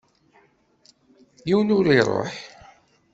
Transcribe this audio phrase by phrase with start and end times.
[1.47, 2.31] Yiwen ur iṛuḥ.